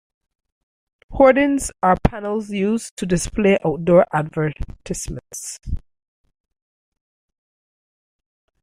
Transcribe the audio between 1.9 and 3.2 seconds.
panels used to